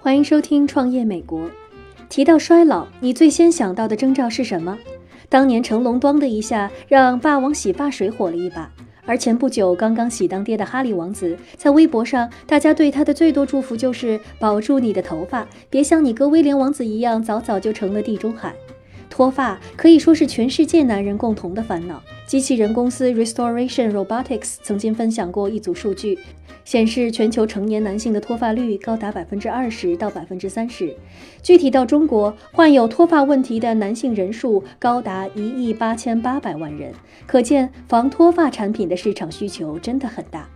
[0.00, 1.40] 欢迎收听《创业美国》。
[2.08, 4.78] 提到衰老，你最先想到的征兆是什么？
[5.28, 8.70] 当年成龙“咣”的一下让霸王洗发水火了一把，
[9.04, 18.54] 而前不久刚刚喜当爹的哈利王子，在微博上，大家对他的最多祝福就是保住你的头发，别像你哥威廉王子一样早早就成了地中海。
[19.08, 22.02] 脱发可以说是全世界男人共同的烦恼。
[22.26, 26.18] 机器人公司 Restoration Robotics 曾经分享过一组数据。
[26.64, 30.94] 显示全球成年男性的脱发率高达百分之二十到百分之三十，
[31.42, 36.92] 具体到中国，患有脱发问题的男性人数高达一亿八千八百万人，
[37.26, 40.46] 可见防脱发产品的市场需求真的很大。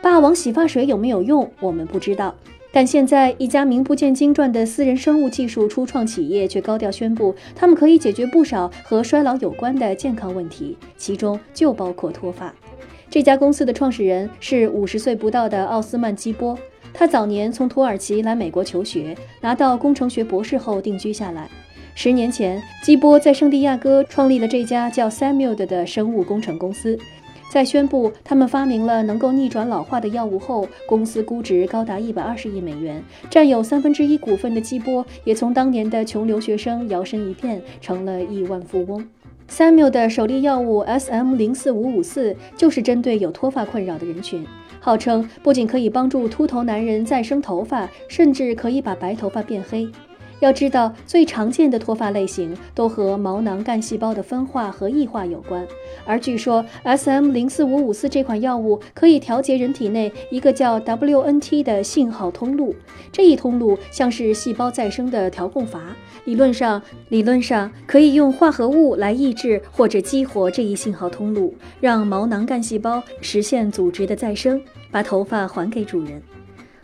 [0.00, 2.32] 霸王洗发水有没有用，我们不知道，
[2.72, 12.52] 但现在一家名不见经传的私人生物技术初创企业却高调宣布，他们可以解决不少和衰老有关的健康问题，其中就包括脱发。
[13.10, 16.58] 这家公司的创始人是五十岁不到的奥斯曼基波。
[16.94, 21.48] 他早年从土耳其来美国求学，拿到工程学博士后定居下来。
[21.94, 26.98] 十年前，基波在圣地亚哥创立了这家叫 Samuel 的生物工程公司。
[27.52, 39.06] 在宣布他们发明了能够逆转老化的药物后，公司估值高达一百二十亿美元，占有三分之一股份的基波也从当年的穷留学生摇身一变成了亿万富翁。
[39.50, 44.46] Samuel 的首例药物 SM 零四五五四就是针对有脱发困扰的人群，
[44.80, 49.86] 号称不仅可以帮助秃头男人再生头发，甚至可以把白头发变黑。
[50.42, 55.64] 要知道，最常见的脱发类型都和毛囊干细胞的分化和异化有关，
[56.04, 62.74] 而据说 SM 零四五五四这款药物可以调节人体内一个叫 WNT 的信号通路，
[63.12, 65.80] 这一通路像是细胞再生的调控阀，
[66.24, 76.20] 理论上，理论上可以用化合物来抑制或者激活这一信号通路，让毛囊干细胞实现组织的再生，把头发还给主人。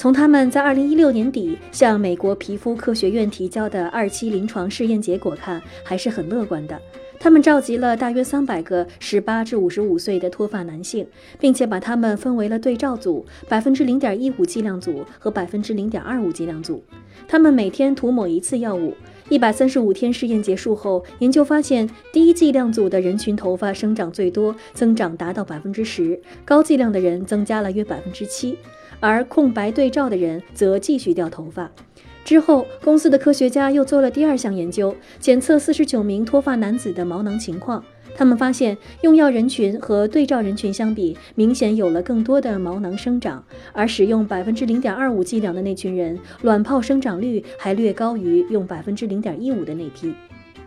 [0.00, 6.80] 从他们在二零一六年底向美国皮肤科学院提交的二期临床试验结果看，还是很乐观的。
[7.18, 11.06] 他们召集了大约三百个十八至五十五岁的脱发男性，
[11.38, 16.82] 并且把他们分为了对照组，百分之零点一五剂量组和百分之零点二五剂量组。
[17.28, 18.94] 他们每天涂抹一次药物。
[19.28, 28.56] 一百三十五天试验结束后，研究发现，低剂量组的人群头发生长最多，增长达到百分之十；高剂量的人增加了约百分之七。
[29.00, 31.70] 而空白对照的人则继续掉头发。
[32.22, 37.82] 之后，公司的科学家又做了第二项研究，检测四十九名脱发男子的毛囊情况。
[38.14, 43.42] 他们发现，用药人群和对照人群相比，明显有了更多的毛囊生长。
[43.72, 50.12] 而使用百分之零点二五剂量的那群人，卵泡生长率还略高于用百分之零点一五的那批。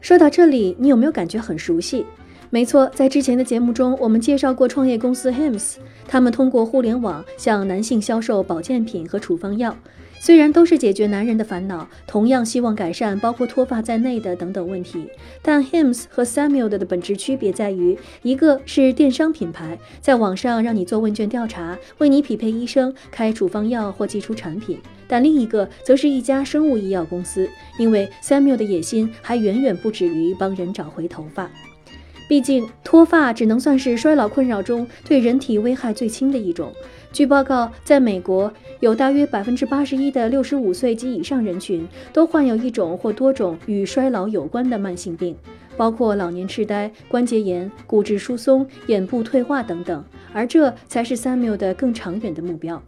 [0.00, 2.06] 说到这里，你有没有感觉很熟悉？
[2.54, 5.74] 没错，在之前的节目中，我们介绍过创业公司 Hims，
[6.06, 9.76] 他们通过互联网向男性销售保健品和处方药。
[10.20, 15.04] 虽然都是解决男人的烦恼，同样希望改善包括脱发在内的等等问题，
[15.42, 24.78] 但 Hims 和 Samuel 的本质区别在于，一个是电商品牌，在网上让你做问卷调查，为你匹配医生开处方药或寄出产品；
[25.08, 27.48] 但另一个则是一家生物医药公司，
[27.80, 31.50] 因为 Samuel 的野心还远远不止于帮人找回头发。
[32.26, 36.72] 毕竟，脱发只能算是衰老困扰中对人体危害最轻的一种。
[37.12, 45.36] 据报告，在美国，有大约百分之八十一的六十五岁及以上人群都患有一种或多种与衰老有关的慢性病，
[45.76, 50.02] 包括老年痴呆、关节炎、骨质疏松、眼部退化等等。
[50.32, 52.82] 而这才是 Samuel 的更长远的目标。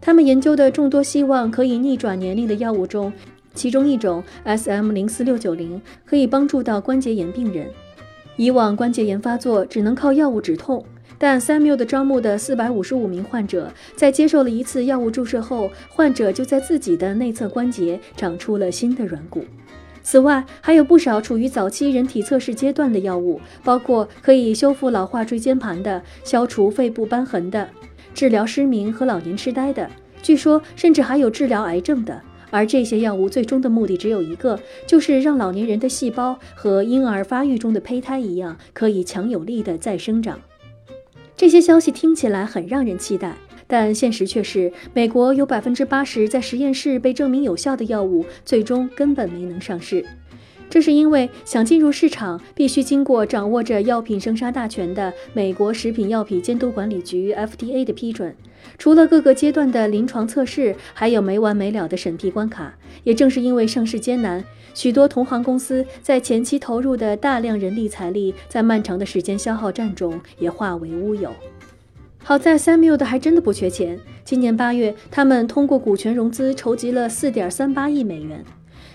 [0.00, 3.12] 他们研究的众多希望可以逆转年龄的药物中，
[3.54, 7.66] 其中一种 SM 零四六九零可以帮助到关节炎病人。
[8.36, 10.84] 以往关节炎发作只能靠药物止痛，
[11.18, 19.44] 但 Samuel 的招募的四百五十五名患者，在接受了一次药物注射后，患者就在自己的内侧关节长出了新的软骨。
[20.02, 27.68] 此外，还有不少处于早期人体测试阶段的药物，包括可以修复老化椎间盘的、消除肺部瘢痕的、
[28.12, 29.88] 治疗失明和老年痴呆的，
[30.22, 32.20] 据说甚至还有治疗癌症的。
[32.54, 40.40] 而这些药物最终的目的只有一个，就是让老年人的细胞和婴儿发育中的胚胎一样，可以强有力的再生长。
[41.36, 43.36] 这些消息听起来很让人期待，
[43.66, 50.06] 但现实却是，美国有百分之八十在实验室被证明有效的药物，最终根本没能上市。
[50.74, 58.34] 这是因为想进入市场，必须经过掌握着药品生杀大权的美国食品药品监督管理局 （FDA） 的批准。
[58.76, 62.74] 除了各个阶段的临床测试，还有没完没了的审批关卡。
[63.04, 64.42] 也正是因为上市艰难，
[64.74, 71.30] 许多同行公司在前期投入的大量人力财力，在漫长的时间消耗战中也化为乌有。
[72.24, 73.96] 好在 Samuel 还真的不缺钱。
[74.24, 78.44] 今年八月，他们通过股权融资筹集了四点三八亿美元。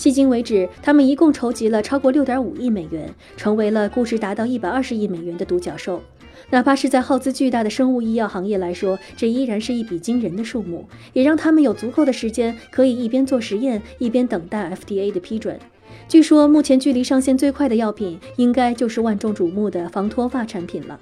[0.00, 6.02] 迄今为止，他们一共筹集了超过六点五亿美元，成为了估值达到一百二十亿美元的独角兽。
[6.48, 15.60] 哪怕是在耗资巨大的生物医药行业来说，这依然是一笔惊人的数目，也让他们有足够的时间可以一边做实验，一边等待 FDA 的批准。
[16.08, 20.98] 据说，目前距离上线最快的药品，应该就是万众瞩目的防脱发产品了。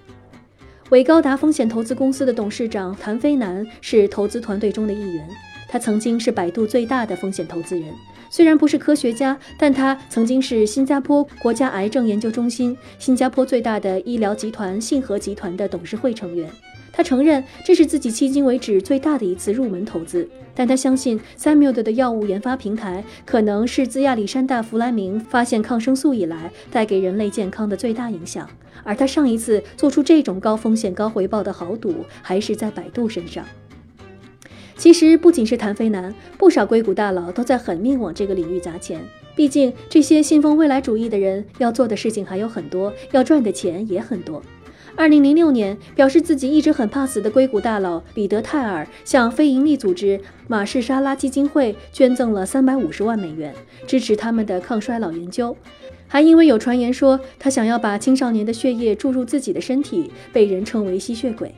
[0.90, 5.28] 伟高达风险投资公司的董事长谭飞南是投资团队中的一员，
[5.68, 7.92] 他曾经是百度最大的风险投资人。
[8.30, 16.50] 虽然不是科学家，但他曾经是新加坡国家癌症研究中心、新加坡最大的医疗集团信和集团的董事会成员。
[16.92, 28.48] 他承认这是自己迄今为止最大的一次入门投资，但他相信 Samuel 的药物研发平台可能是自亚历山大·弗莱明发现抗生素以来带给人类健康的最大影响。
[28.82, 33.44] 而他上一次做出这种高风险高回报的豪赌，还是在百度身上。
[34.78, 39.00] 其实不仅是谭飞南，不少硅谷大佬都在狠命往这个领域砸钱。
[39.34, 44.40] 毕竟这些信奉未来主义的人要做的事情还有很多，要赚的钱也很多。
[44.94, 53.54] 二零零六年，表示自己一直很怕死的硅谷大佬彼得泰尔向非营利组织马氏沙拉基金会捐赠了三百五十万美元，
[53.86, 55.56] 支持他们的抗衰老研究。
[56.06, 61.54] 还因为有传言说他想要把青少年的血液注入自己的身体，被人称为吸血鬼。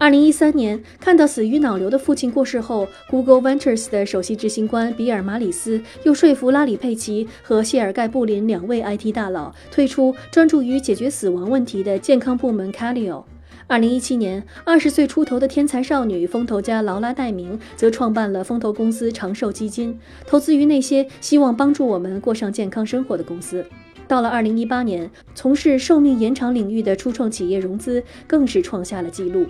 [0.00, 13.24] 二零一三年，看到死于脑瘤的父亲过世后，Google Ventures 的首席执行官比尔·马里斯又说服拉里·佩奇和谢尔盖·布林两位 IT 大佬退出专注于解决死亡问题的健康部门 Calio。
[13.66, 19.98] 二零一七年，二十岁出头的天才少女风投家劳拉·戴明则创办了风投公司长寿基金，
[20.28, 23.66] 投资于那些希望帮助我们过上健康生活的公司。
[24.06, 29.44] 到了二零一八年，从事寿命延长领域的初创企业融资更是创下了纪录。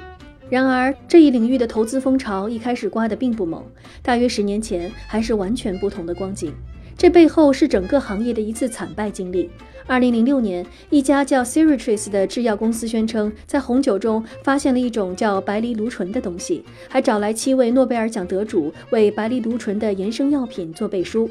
[0.50, 3.62] 然而，这一领域的投资风潮一开始刮得并不猛，
[4.02, 6.54] 大约十年前还是完全不同的光景。
[6.96, 9.50] 这背后是整个行业的一次惨败经历。
[9.86, 21.30] 二零零六年，一家叫 s y r i t r i s 的制药公司宣称在红酒中发现了一种叫白藜芦醇的东西，还找来七位诺贝尔奖得主为白藜芦醇的衍生药品做背书。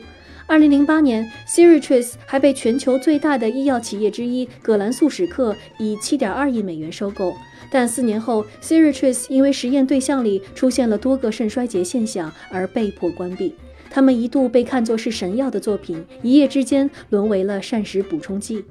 [0.49, 7.35] 二零零八年 s i r i t r i s 还被全球最大的医药企业之一葛兰素史克以七点二亿美元收购。
[7.69, 13.53] 但四年后 s i r i t r i s 因为实验对象里出现了多个肾衰竭现象而被迫关闭。
[13.89, 18.63] 他们一度被看作是神药的作品，一夜之间沦为了膳食补充剂。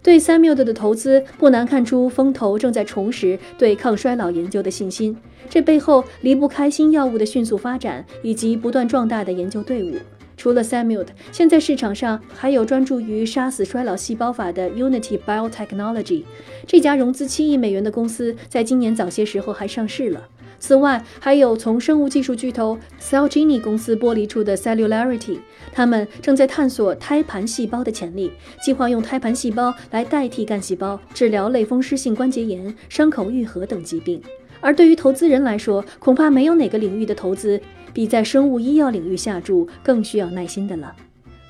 [0.00, 5.16] 对 Samuel 的投资，不难看出风投正在重拾对抗衰老研究的信心。
[5.50, 9.96] 这背后离不开新药物的迅速发展以及不断壮大的研究队伍。
[10.38, 16.22] 除了 Samuel，现在市场上还有专注于杀死衰老细胞法的 Unity Biotechnology。
[16.64, 20.28] 这家融资七亿美元的公司，在今年早些时候还上市了。
[20.60, 25.38] 此外，还有从生物技术巨头 Celgene 公司剥离出的 Cellularity，
[25.72, 28.32] 他们正在探索胎盘细胞的潜力，
[28.62, 34.20] 计划用胎盘细胞来代替干细胞，治疗类风湿性关节炎、伤口愈合等疾病。
[34.60, 37.60] 而对于投资人来说，恐怕没有哪个领域的投资
[37.92, 40.94] 比在生物医药领域下注更需要耐心的了。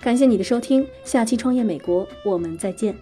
[0.01, 2.95] 感谢你的收听，下期创业美国我们再见。